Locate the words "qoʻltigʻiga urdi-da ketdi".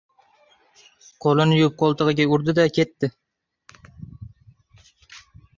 1.83-3.11